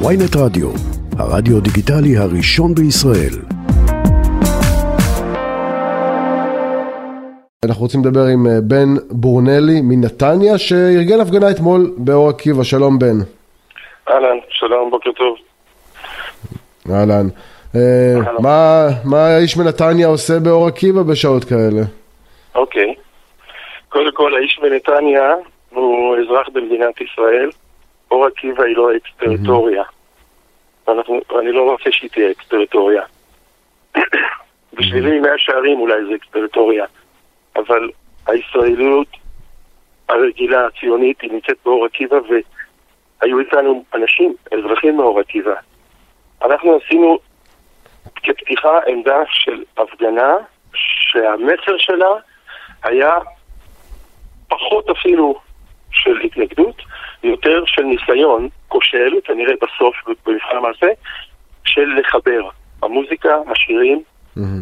ויינט 0.00 0.36
רדיו, 0.36 0.68
הרדיו 1.18 1.60
דיגיטלי 1.60 2.16
הראשון 2.16 2.74
בישראל. 2.74 3.36
אנחנו 7.64 7.82
רוצים 7.82 8.00
לדבר 8.04 8.24
עם 8.34 8.46
אה, 8.46 8.60
בן 8.62 8.94
בורנלי 9.10 9.80
מנתניה, 9.82 10.58
שארגן 10.58 11.20
הפגנה 11.20 11.50
אתמול 11.50 11.90
באור 11.96 12.28
עקיבא. 12.28 12.62
שלום 12.62 12.98
בן. 12.98 13.18
אהלן, 14.10 14.38
שלום, 14.48 14.90
בוקר 14.90 15.12
טוב. 15.12 15.36
אהלן. 16.90 17.26
אה, 17.76 18.14
מה, 18.38 18.86
מה 19.04 19.26
האיש 19.26 19.56
מנתניה 19.56 20.06
עושה 20.06 20.40
באור 20.40 20.66
עקיבא 20.66 21.02
בשעות 21.02 21.44
כאלה? 21.44 21.82
אוקיי. 22.54 22.94
קודם 23.88 24.12
כל, 24.14 24.34
האיש 24.34 24.60
מנתניה 24.62 25.32
הוא 25.70 26.16
אזרח 26.16 26.48
במדינת 26.52 27.00
ישראל. 27.00 27.50
אור 28.14 28.26
עקיבא 28.26 28.62
היא 28.62 28.76
לא 28.76 28.96
אקס-טריטוריה. 28.96 29.82
אנחנו- 30.88 31.20
אני 31.40 31.52
לא 31.52 31.70
רוצה 31.70 31.92
שהיא 31.92 32.10
תהיה 32.10 32.30
אקס-טריטוריה. 32.30 33.02
בשבילי 34.72 35.20
מאה 35.20 35.38
שערים 35.38 35.80
אולי 35.80 36.04
זה 36.08 36.14
אקס-טריטוריה. 36.14 36.84
אבל 37.56 37.90
הישראליות 38.26 39.06
הרגילה, 40.08 40.66
הציונית, 40.66 41.20
היא 41.20 41.32
נמצאת 41.32 41.56
באור 41.64 41.84
עקיבא 41.84 42.16
והיו 42.16 43.38
איתנו 43.38 43.84
אנשים, 43.94 44.34
אזרחים 44.52 44.96
מאור 44.96 45.20
עקיבא. 45.20 45.54
אנחנו 46.44 46.78
עשינו 46.84 47.18
כפתיחה 48.14 48.78
עמדה 48.86 49.18
של 49.28 49.64
הפגנה 49.76 50.34
שהמסר 50.74 51.78
שלה 51.78 52.10
היה 52.82 53.14
פחות 54.48 54.90
אפילו 54.90 55.40
של 55.90 56.20
התנגדות, 56.24 56.76
יותר 57.24 57.62
של 57.66 57.82
ניסיון 57.82 58.48
כושל, 58.68 59.10
כנראה 59.24 59.52
בסוף 59.56 59.96
במבחן 60.26 60.56
המעשה, 60.56 60.86
של 61.64 61.88
לחבר. 62.00 62.48
המוזיקה, 62.82 63.34
השירים, 63.46 64.02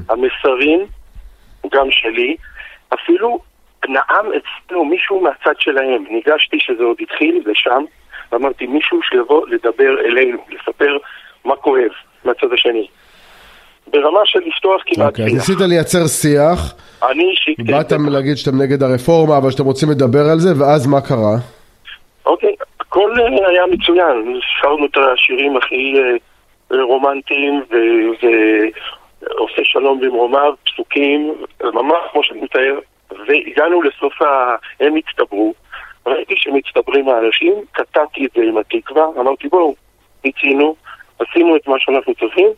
המסרים, 0.09 0.87
גם 1.73 1.87
שלי, 1.91 2.37
אפילו 2.95 3.39
נאם 3.89 4.27
אצלנו 4.37 4.85
מישהו 4.85 5.21
מהצד 5.21 5.55
שלהם. 5.59 6.05
ניגשתי 6.11 6.57
שזה 6.61 6.83
עוד 6.83 6.97
התחיל 7.01 7.43
לשם, 7.47 7.85
ואמרתי 8.33 8.67
מישהו 8.67 9.01
שיבוא 9.03 9.49
לדבר 9.49 10.01
אלינו, 10.07 10.39
לספר 10.51 10.97
מה 11.45 11.57
כואב 11.57 11.91
מהצד 12.25 12.53
השני. 12.55 12.87
ברמה 13.87 14.21
של 14.25 14.39
לפתוח 14.47 14.83
כמעט 14.87 15.09
אוקיי, 15.09 15.25
אז 15.25 15.31
שיח. 15.31 15.39
ניסית 15.39 15.61
לייצר 15.69 16.07
שיח, 16.07 16.75
אני 17.11 17.25
אישית... 17.31 17.67
באתם 17.67 18.09
להגיד 18.09 18.37
שאתם 18.37 18.63
נגד 18.63 18.83
הרפורמה, 18.83 19.39
אבל 19.39 19.51
שאתם 19.51 19.65
רוצים 19.65 19.91
לדבר 19.91 20.31
על 20.33 20.39
זה, 20.39 20.49
ואז 20.59 20.87
מה 20.87 21.01
קרה? 21.01 21.37
אוקיי, 22.27 22.55
הכל 22.81 23.13
אה, 23.21 23.49
היה 23.49 23.67
מצוין. 23.67 24.41
שרנו 24.41 24.87
את 24.87 24.97
השירים 24.97 25.57
הכי 25.57 25.95
אה, 26.01 26.83
רומנטיים 26.83 27.63
ועושה 29.21 29.65
שלום 29.65 30.01
במרומיו, 30.01 30.55
פסוקים, 30.65 31.35
ממש 31.63 31.99
כמו 32.13 32.23
שאני 32.23 32.41
מתאר, 32.41 32.79
והגענו 33.27 33.83
לסוף 33.83 34.23
ה... 34.23 34.57
הם 34.81 34.97
הצטברו. 34.97 35.55
ראיתי 36.07 36.35
שמצטברים 36.37 37.09
האנשים, 37.09 37.55
קטעתי 37.73 38.27
את 38.27 38.31
זה 38.37 38.43
עם 38.43 38.59
התקווה, 38.59 39.07
אמרתי 39.21 39.49
בואו, 39.49 39.75
מיצינו, 40.25 40.75
עשינו 41.19 41.57
את 41.57 41.69
מה 41.69 41.77
שאנחנו 41.79 42.15
צריכים, 42.15 42.49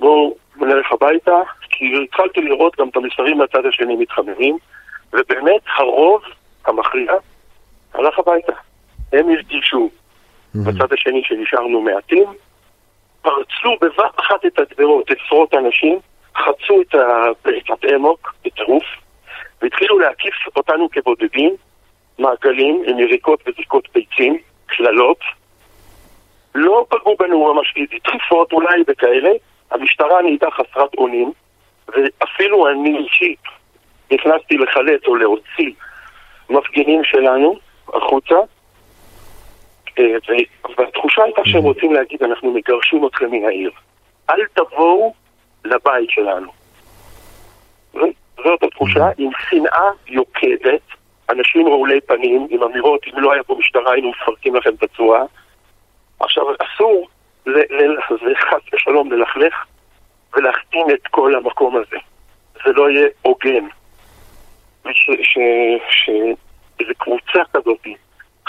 בואו 0.00 0.36
נלך 0.56 0.92
הביתה, 0.92 1.40
כי 1.70 1.84
התחלתי 2.04 2.40
לראות 2.40 2.76
גם 2.80 2.88
את 2.88 2.96
המסרים 2.96 3.38
מהצד 3.38 3.66
השני 3.66 3.96
מתחממים, 3.96 4.58
ובאמת 5.12 5.62
הרוב 5.76 6.22
המכריע 6.66 7.12
הלך 7.94 8.18
הביתה. 8.18 8.52
הם 9.12 9.28
הרגישו 9.28 9.90
בצד 10.54 10.92
השני 10.92 11.22
שנשארנו 11.24 11.80
מעטים, 11.80 12.24
פרצו 13.22 13.76
בבת 13.80 14.20
אחת 14.20 14.46
את 14.46 14.58
הגדרות 14.58 15.10
עשרות 15.10 15.54
אנשים, 15.54 15.98
חצו 16.36 16.82
את 16.82 16.94
פרצת 17.42 17.84
אמוק 17.94 18.34
בטירוף, 18.44 18.84
והתחילו 19.62 19.98
להקיף 19.98 20.34
אותנו 20.56 20.88
כבודדים, 20.90 21.56
מעגלים 22.18 22.82
עם 22.86 22.98
יריקות 22.98 23.42
וזריקות 23.46 23.88
ביצים, 23.94 24.38
קללות. 24.66 25.20
לא 26.54 26.86
פגעו 26.88 27.16
בנו 27.18 27.54
ממש 27.54 27.74
דחיפות 28.04 28.52
אולי 28.52 28.82
וכאלה, 28.88 29.30
המשטרה 29.70 30.22
נהייתה 30.22 30.46
חסרת 30.50 30.94
אונים, 30.98 31.32
ואפילו 31.88 32.68
אני 32.68 32.98
אישית 32.98 33.42
נכנסתי 34.12 34.58
לחלץ 34.58 35.02
או 35.06 35.16
להוציא 35.16 35.72
מפגינים 36.50 37.04
שלנו 37.04 37.58
החוצה, 37.88 38.36
והתחושה 40.78 41.22
הייתה 41.22 41.40
שהם 41.44 41.62
רוצים 41.62 41.92
להגיד, 41.92 42.22
אנחנו 42.22 42.52
מגרשים 42.52 43.06
אתכם 43.06 43.30
מן 43.30 43.44
העיר. 43.44 43.70
אל 44.30 44.46
תבואו 44.54 45.14
לבית 45.64 46.10
שלנו. 46.10 46.52
זאת 48.44 48.62
התחושה, 48.62 49.08
עם 49.18 49.30
שנאה 49.50 49.90
יוקדת, 50.06 50.80
אנשים 51.30 51.68
רעולי 51.68 52.00
פנים, 52.00 52.46
עם 52.50 52.62
אמירות, 52.62 53.00
אם 53.06 53.20
לא 53.20 53.32
היה 53.32 53.42
פה 53.42 53.56
משטרה 53.58 53.92
היינו 53.92 54.10
מפרקים 54.10 54.56
לכם 54.56 54.70
את 54.74 54.82
הצורה. 54.82 55.22
עכשיו, 56.20 56.44
אסור, 56.58 57.08
ל- 57.46 57.74
ל- 57.74 57.96
זה 58.10 58.32
חס 58.36 58.74
ושלום 58.74 59.12
ללכלך 59.12 59.54
ולהכתים 60.36 60.86
את 60.90 61.06
כל 61.10 61.34
המקום 61.34 61.76
הזה. 61.76 61.96
זה 62.64 62.72
לא 62.72 62.90
יהיה 62.90 63.08
הוגן. 63.22 63.66
ש- 64.92 65.10
ש- 65.22 65.82
ש- 65.90 66.36
איזה 66.80 66.92
קבוצה 66.98 67.40
כזאת, 67.52 67.86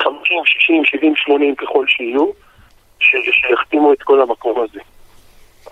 50, 0.03 0.45
60, 0.45 0.85
70, 0.85 1.15
80 1.15 1.55
ככל 1.55 1.85
שיהיו, 1.87 2.25
שיחתימו 2.99 3.93
את 3.93 4.03
כל 4.03 4.21
המקום 4.21 4.61
הזה. 4.61 4.79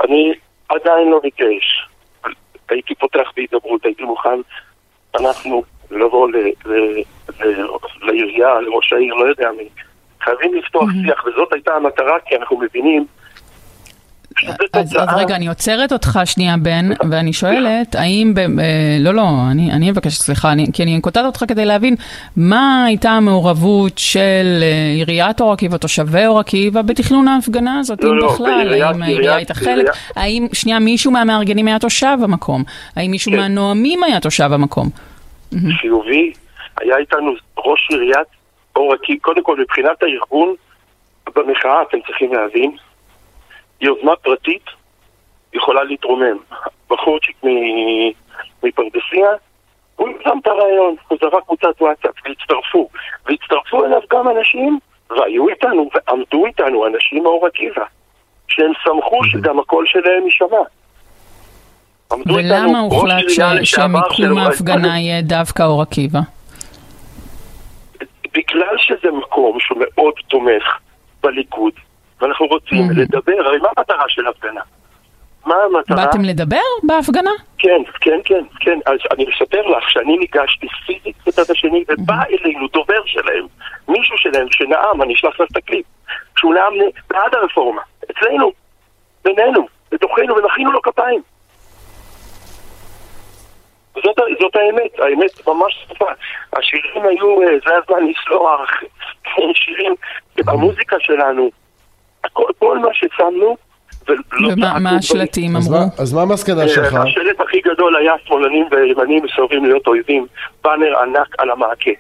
אני 0.02 0.34
עדיין 0.70 1.10
לא 1.10 1.22
מתייאש. 1.24 1.88
הייתי 2.70 2.96
פותח 2.96 3.32
בהידברות, 3.36 3.86
הייתי 3.86 4.04
מוכן, 4.04 4.40
אנחנו 5.20 5.64
לבוא 5.92 6.30
לעירייה, 8.02 8.60
לראש 8.60 8.94
העיר, 8.94 9.14
לא 9.14 9.26
יודע 9.26 9.50
מי. 9.58 9.70
חייבים 10.22 10.54
לפתוח 10.54 10.90
שיח, 11.04 11.26
וזאת 11.26 11.54
הייתה 11.54 11.76
המטרה, 11.76 12.20
כי 12.26 12.36
אנחנו 12.36 12.58
מבינים 12.58 13.06
אז, 14.74 14.96
אז 15.00 15.08
רגע, 15.18 15.36
אני 15.36 15.48
עוצרת 15.48 15.92
אותך 15.92 16.20
שנייה, 16.26 16.56
בן, 16.62 16.90
ואני 17.12 17.34
שואלת, 17.34 17.96
האם, 17.96 18.34
ב, 18.34 18.40
אה, 18.40 18.46
לא, 19.00 19.14
לא, 19.14 19.24
אני, 19.52 19.72
אני 19.72 19.92
מבקשת 19.92 20.22
סליחה, 20.22 20.52
אני, 20.52 20.66
כי 20.74 20.84
אני 20.84 21.02
קוטעת 21.02 21.26
אותך 21.26 21.44
כדי 21.48 21.66
להבין 21.66 21.96
מה 22.38 22.86
הייתה 22.86 23.10
המעורבות 23.10 23.98
של 23.98 24.20
אה, 24.62 24.92
עיריית 24.96 25.42
אור 25.42 25.54
עקיבא, 25.54 25.78
תושבי 25.78 26.26
אור 26.26 26.40
עקיבא, 26.40 26.82
בתכנון 26.82 27.28
ההפגנה 27.28 27.80
הזאת, 27.80 28.04
לא, 28.04 28.10
אם 28.12 28.18
לא, 28.18 28.28
בכלל, 28.34 28.46
בעיריית- 28.64 28.84
האם 28.94 29.02
העירייה 29.04 29.22
עיריית- 29.32 29.36
הייתה 29.38 29.54
חלק, 29.54 29.86
האם, 30.16 30.48
שנייה, 30.54 30.80
מישהו 30.80 31.12
מהמארגנים 31.12 31.68
היה 31.68 31.80
תושב 31.80 32.18
המקום, 32.24 32.64
האם 32.96 33.12
מישהו 33.12 33.32
כן. 33.32 33.38
מהנואמים 33.38 34.04
היה 34.04 34.20
תושב 34.20 34.50
המקום? 34.54 34.90
חיובי, 35.82 36.32
היה 36.82 36.98
איתנו 36.98 37.32
ראש 37.58 37.88
עיריית 37.90 38.28
אור 38.76 38.94
עקיבא, 38.94 39.20
קודם 39.22 39.44
כל 39.44 39.60
מבחינת 39.62 40.04
הארגון, 40.04 40.54
במחאה 41.36 41.82
אתם 41.90 41.98
צריכים 42.08 42.34
להבין, 42.34 42.72
יוזמה 43.82 44.16
פרטית 44.16 44.66
יכולה 45.54 45.84
להתרומם. 45.84 46.38
בחורצ'יק 46.90 47.36
מ- 47.44 48.12
מפרדסיה, 48.64 49.30
הוא 49.96 50.10
שם 50.24 50.38
את 50.42 50.48
הרעיון, 50.48 50.96
הוא 51.08 51.18
זרק 51.22 51.44
קבוצת 51.44 51.82
וואטסאפ, 51.82 52.12
והצטרפו. 52.26 52.90
והצטרפו 53.26 53.86
אליו 53.86 54.02
גם 54.14 54.38
אנשים, 54.38 54.80
והיו 55.10 55.50
איתנו, 55.50 55.90
ועמדו 55.94 56.46
איתנו 56.46 56.88
אנשים 56.88 57.24
מאור 57.24 57.46
עקיבא, 57.48 57.84
שהם 58.48 58.72
שמחו 58.84 59.24
שגם 59.24 59.60
הקול 59.60 59.86
שלהם 59.88 60.26
יישמע. 60.26 60.58
ולמה 62.26 62.80
הוחלט 62.80 63.24
שמיקום 63.64 64.38
ההפגנה. 64.38 65.00
יהיה 65.00 65.22
דווקא 65.22 65.64
אור 65.64 65.82
עקיבא? 65.82 66.20
בגלל 68.34 68.76
שזה 68.78 69.12
מקום 69.12 69.60
שהוא 69.60 69.78
מאוד 69.80 70.14
תומך 70.28 70.64
בליכוד, 71.24 71.74
ואנחנו 72.22 72.46
רוצים 72.46 72.92
לדבר, 72.96 73.34
הרי 73.46 73.58
מה 73.58 73.70
המטרה 73.78 74.04
של 74.08 74.28
הפגנה? 74.28 74.62
מה 75.46 75.56
המטרה? 75.56 75.98
באתם 75.98 76.24
לדבר 76.24 76.68
בהפגנה? 76.84 77.32
כן, 77.58 77.82
כן, 78.02 78.20
כן, 78.26 78.44
כן. 78.60 78.80
אז 78.86 78.98
אני 79.12 79.26
מספר 79.26 79.62
לך 79.62 79.90
שאני 79.90 80.18
ניגשתי 80.18 80.68
פיזית 80.86 81.16
בצד 81.28 81.52
השני, 81.52 81.84
ובא 81.88 82.24
אלינו 82.30 82.68
דובר 82.68 83.02
שלהם, 83.06 83.46
מישהו 83.88 84.18
שלהם 84.18 84.48
שנאם, 84.52 85.02
אני 85.02 85.14
אשלח 85.14 85.40
לך 85.40 85.52
את 85.52 85.58
הקליפ, 85.58 85.86
שהוא 86.38 86.54
נאם 86.54 86.90
בעד 87.10 87.36
הרפורמה, 87.36 87.82
אצלנו, 88.12 88.52
בינינו, 89.24 89.68
בתוכנו, 89.92 90.36
ומחאנו 90.36 90.72
לו 90.72 90.82
כפיים. 90.82 91.22
זאת, 94.04 94.16
זאת 94.42 94.56
האמת, 94.56 95.00
האמת 95.00 95.48
ממש 95.48 95.88
טובה. 95.88 96.12
השירים 96.54 97.06
היו, 97.06 97.42
אה, 97.42 97.48
זה 97.66 97.72
הזמן 97.78 98.08
לסלוח, 98.08 98.70
שירים, 99.66 99.96
המוזיקה 100.48 100.96
שלנו, 101.00 101.50
הכל, 102.38 102.52
כל 102.60 102.80
מה 102.80 102.88
ששמנו, 102.94 103.56
ולא 104.08 104.50
ומה 104.54 104.90
השלטים 104.96 105.56
אז 105.56 105.68
אמרו? 105.68 105.80
מה- 105.80 105.88
אז 105.98 106.14
מה 106.14 106.22
המסקנה 106.22 106.68
שלך? 106.68 106.94
אה, 106.94 107.04
השלט 107.04 107.42
הכי 107.48 107.58
גדול 107.66 107.96
היה 107.96 108.14
שמאלנים 108.26 108.66
וימנים 108.72 109.24
מסרבים 109.26 109.66
להיות 109.66 109.88
אויבים, 109.88 110.26
באנר 110.64 110.98
ענק 111.02 111.36
על 111.38 111.50
המעקה. 111.52 111.92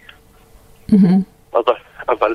אבל 1.53 1.73
אבל 2.09 2.33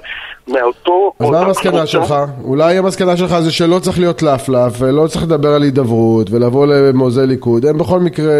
מאותו... 0.49 1.13
אז 1.21 1.31
מה 1.31 1.41
המסקנה 1.41 1.87
שלך? 1.87 2.15
אולי 2.45 2.79
המסקנה 2.79 3.17
שלך 3.17 3.39
זה 3.41 3.51
שלא 3.53 3.79
צריך 3.79 3.99
להיות 3.99 4.23
לפלף, 4.23 4.73
ולא 4.79 5.07
צריך 5.07 5.25
לדבר 5.25 5.49
על 5.49 5.63
הידברות, 5.63 6.31
ולבוא 6.31 6.67
למוזי 6.67 7.27
ליכוד, 7.27 7.67
הם 7.67 7.79
בכל 7.79 8.01
מקרה 8.01 8.35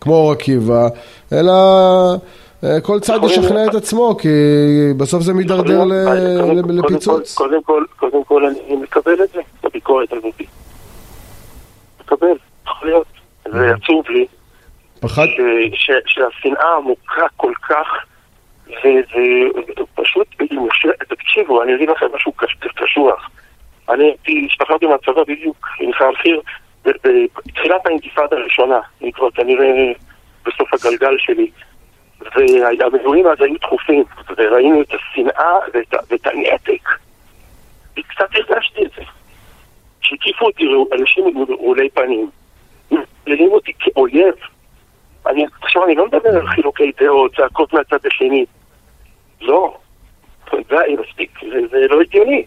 כמו 0.00 0.14
אור 0.14 0.32
עקיבא, 0.32 0.88
אלא 1.32 1.52
כל 2.82 3.00
צד 3.00 3.18
ישכנע 3.24 3.66
את 3.66 3.74
עצמו, 3.74 4.16
כי 4.16 4.28
בסוף 4.96 5.22
זה 5.22 5.34
מידרדר 5.34 5.84
לפיצוץ. 6.68 7.34
קודם 7.34 7.62
כל, 7.62 7.84
קודם 7.96 8.24
כל 8.24 8.46
אני 8.46 8.76
מקבל 8.76 9.22
את 9.24 9.28
זה, 9.28 9.40
את 9.60 9.64
הביקורת 9.64 10.12
הזאת. 10.12 10.42
מקבל, 12.00 12.36
יכול 12.66 12.88
להיות. 12.88 13.06
זה 13.52 13.70
עצוב 13.74 14.04
לי. 14.08 14.26
פחד? 15.00 15.26
שהשנאה 16.04 16.76
עמוקה 16.76 17.26
כל 17.36 17.52
כך, 17.68 17.86
וזה 18.66 19.24
פשוט, 19.94 20.26
תקשיבו, 21.08 21.62
אני 21.62 21.74
אגיד 21.74 21.88
לכם 21.88 22.06
משהו 22.14 22.32
קשוח. 22.76 23.30
אני 23.88 24.04
הייתי, 24.04 24.46
השתחררתי 24.50 24.86
מהצבא 24.86 25.22
בדיוק 25.28 25.66
עם 25.80 25.92
חיל 25.92 26.14
חי"ר 26.22 26.40
בתחילת 26.84 27.86
האינתיפאדה 27.86 28.36
הראשונה, 28.36 28.78
אני 29.02 29.12
כבר 29.12 29.30
כנראה 29.30 29.92
בסוף 30.46 30.74
הגלגל 30.74 31.14
שלי. 31.18 31.50
והמילואים 32.20 33.26
אז 33.26 33.40
היו 33.40 33.54
דחופים, 33.60 34.04
וראינו 34.36 34.82
את 34.82 34.94
השנאה 34.94 35.58
ואת, 35.74 35.94
ואת 36.10 36.26
הנתק. 36.26 36.88
וקצת 37.98 38.28
הרגשתי 38.34 38.84
את 38.84 38.90
זה. 38.96 39.02
שהקיפו 40.00 40.46
אותי 40.46 40.64
אנשים 41.00 41.44
רעולי 41.48 41.90
פנים. 41.90 42.30
מפלילים 42.90 43.52
אותי 43.52 43.72
כאויב. 43.78 44.34
אני, 45.26 45.46
עכשיו 45.62 45.84
אני 45.84 45.94
לא 45.94 46.06
מדבר 46.06 46.28
על 46.28 46.46
חילוקי 46.46 46.92
דעות, 47.00 47.36
צעקות 47.36 47.72
מהצד 47.72 48.06
השני. 48.06 48.44
לא. 49.40 49.76
די, 50.68 50.96
מספיק, 51.00 51.38
זה, 51.42 51.58
זה 51.70 51.86
לא 51.90 52.00
הגיוני. 52.00 52.44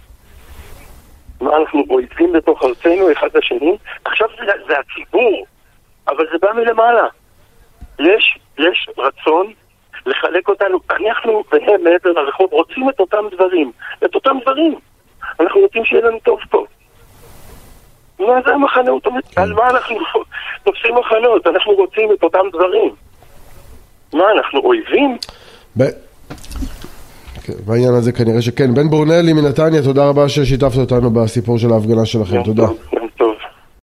מה, 1.42 1.58
אנחנו 1.58 1.84
אויבים 1.90 2.32
בתוך 2.34 2.64
ארצנו 2.64 3.12
אחד 3.12 3.28
לשני? 3.38 3.78
עכשיו 4.06 4.28
זה, 4.40 4.52
זה 4.68 4.74
הציבור, 4.80 5.46
אבל 6.08 6.26
זה 6.32 6.38
בא 6.42 6.54
מלמעלה. 6.54 7.08
יש, 8.00 8.40
יש 8.58 8.90
רצון 8.98 9.54
לחלק 10.06 10.50
אותנו, 10.50 10.80
אנחנו 10.92 11.44
והם 11.52 11.84
מעבר 11.84 12.22
לרחוב 12.22 12.48
רוצים 12.52 12.90
את 12.90 13.00
אותם 13.00 13.26
דברים, 13.32 13.72
את 14.06 14.16
אותם 14.16 14.38
דברים. 14.42 14.76
אנחנו 15.40 15.62
רוצים 15.62 15.86
שיהיה 15.86 16.02
לנו 16.02 16.20
טוב 16.20 16.40
פה. 16.50 16.66
מה 18.20 18.42
זה 18.46 18.54
המחנה? 18.54 18.92
כן. 19.04 19.42
על 19.42 19.54
מה 19.54 19.70
אנחנו 19.70 19.96
תופסים 20.64 20.96
מחנות? 20.96 21.48
אנחנו 21.48 21.74
רוצים 21.74 22.10
את 22.14 22.24
אותם 22.24 22.50
דברים. 22.54 22.96
מה, 24.14 24.24
אנחנו 24.32 24.60
אויבים? 24.60 25.18
בעניין 27.66 27.94
הזה 27.94 28.12
כנראה 28.12 28.42
שכן. 28.42 28.74
בן 28.74 28.90
בורנלי 28.90 29.34
מנתניה, 29.34 29.84
תודה 29.84 30.10
רבה 30.10 30.30
ששיתפת 30.30 30.78
אותנו 30.78 31.12
בסיפור 31.12 31.58
של 31.58 31.74
ההפגנה 31.74 32.06
שלכם, 32.06 32.44
תודה. 32.44 32.68